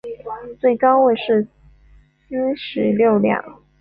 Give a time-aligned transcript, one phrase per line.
[0.59, 1.45] 最高位是
[2.27, 3.31] 西十两六。